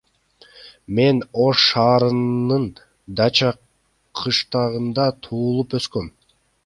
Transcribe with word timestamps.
Мен 0.95 1.17
Ош 1.45 1.57
шаарынын 1.67 2.65
Дача 3.19 3.51
кыштагында 4.23 5.07
туулуп 5.29 5.77
өскөм. 5.81 6.11